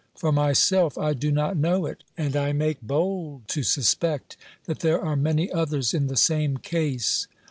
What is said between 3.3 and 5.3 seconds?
to suspect that there are